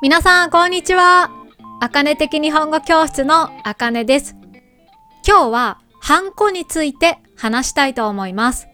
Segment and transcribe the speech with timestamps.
[0.00, 1.28] 皆さん、こんにちは。
[1.80, 4.36] あかね的日本語教室のあかねです。
[5.26, 8.68] 今日は、ハンコについて話したいと思います。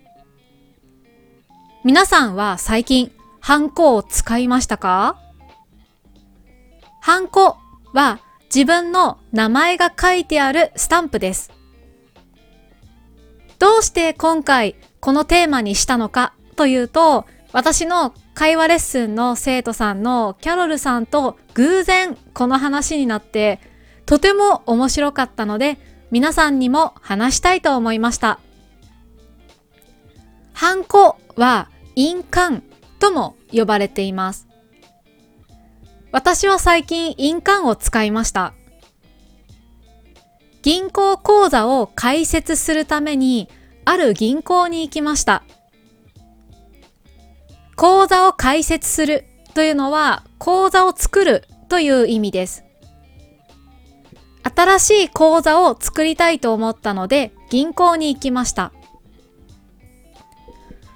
[1.83, 3.11] 皆さんは最近、
[3.41, 5.19] ハンコを使いましたか？
[7.01, 7.57] ハンコ
[7.95, 8.21] は
[8.55, 11.51] 自分の名前が書いてあるスタンプです。
[13.59, 23.61] どうして今回このテーマにしたのかというと、私の会話レッスンの生徒さんのキャロルさんと偶然この話になって
[24.07, 25.79] とても面白かったので
[26.11, 28.39] 皆さんにも話したいと思いました。
[30.53, 32.63] ハンコは印鑑
[32.99, 34.47] とも呼ばれています。
[36.13, 38.55] 私は最近印鑑を使いました。
[40.63, 43.49] 銀行口座を開設するために
[43.85, 45.45] ある銀行に行きました。
[47.77, 49.25] 講座を開設する
[49.55, 52.65] というのは講座を作るという意味です。
[54.57, 58.73] 新しい講座を作りたいと思ったので銀行に行きました。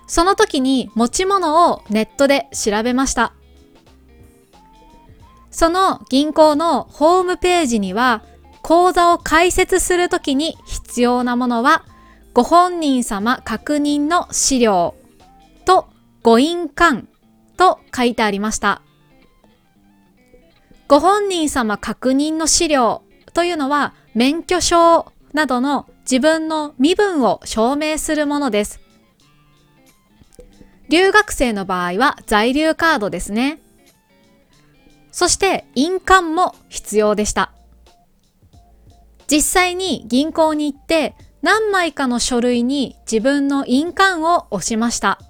[0.07, 3.33] その時に持ち物をネットで調べました。
[5.51, 8.23] その銀行のホームページには
[8.63, 11.85] 講座を開設するときに必要なものは
[12.33, 14.95] ご本人様確認の資料
[15.65, 15.89] と
[16.23, 17.07] ご印鑑
[17.57, 18.83] と書いてありました。
[20.89, 23.03] ご本人様確認の資料
[23.35, 28.81] というのは免許証などの自分の身分を証明するものです。
[30.89, 33.61] 留学生の場合は在留カードですね。
[35.13, 37.53] そして印鑑も必要でした。
[39.31, 45.21] 実際に銀行に行って何枚かの書類に自分の印鑑を押しました。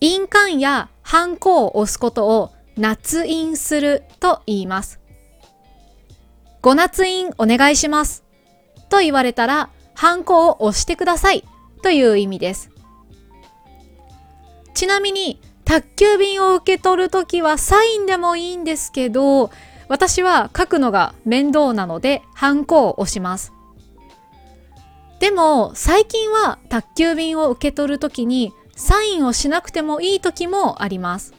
[0.00, 5.00] 印鑑やハンコを押すことを捺印すると言います。
[6.62, 8.24] ご捺印お願いします。
[8.88, 11.44] と言われたら、ハンコを押してください
[11.82, 12.70] という意味です。
[14.74, 19.50] ちなみに、宅急便を受け取るときはサインでもいいんですけど、
[19.88, 23.52] 私は書くのが面倒なので、ハンコを押します。
[25.20, 31.34] でも、最近は宅急便を受け取るときにサインをしなくてもいい時もあります。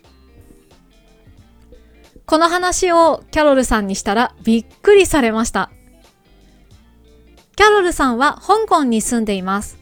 [2.25, 5.71] この話をキャロルさんにしたらびっくりされました。
[7.55, 9.79] キャロルさんは香港に住んでいます。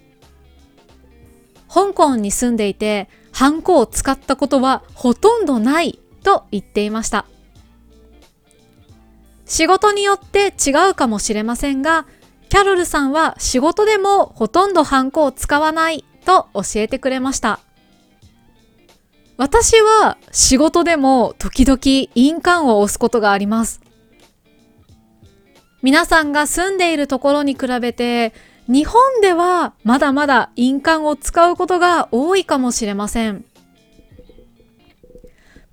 [1.67, 7.25] 香港に住んでいて、ハンコを使ったことはほとんどないと言っていました。
[9.45, 12.05] 仕事によって違うかもしれませんが、
[12.49, 17.59] キャロルさんは仕事でもほとんどハンコを使わないと教えてくれました。
[19.37, 21.79] 私は仕事でも時々
[22.15, 23.81] 印鑑を押すことがあります。
[25.83, 28.33] 皆さんが住んでいるところに比べて
[28.67, 33.45] 日本ではまだまだ印鑑を使うことが多いかもしれません。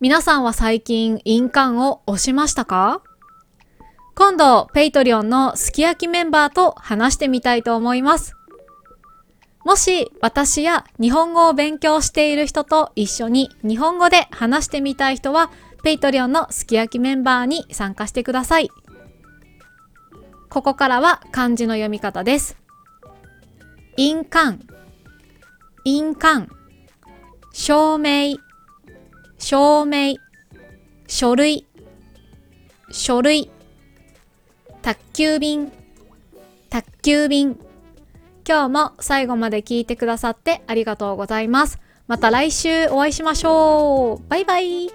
[0.00, 3.00] 皆さんは最近印鑑を押しましたか？
[4.16, 8.36] 今度、 Patreon のすき焼きメンバーと話してみたいと思います。
[9.64, 15.50] もし私や日本語を勉強している人と一緒に日本語で話してみたい人は、
[15.82, 18.70] Patreon のすき焼きメンバーに参加してください。
[20.48, 22.56] ここからは漢字の読み方です。
[23.96, 24.60] 印鑑、
[25.84, 26.46] 印鑑、
[27.52, 28.36] 証明、
[29.38, 30.14] 証明、
[31.08, 31.66] 書類、
[32.92, 33.50] 書類、
[34.84, 35.72] 宅急便、
[36.68, 37.58] 宅急便、
[38.46, 41.78] 今日も最後まで聞いてくださってありがとうございます。
[42.06, 44.28] また来週お会いしましょう。
[44.28, 44.90] バイバイ。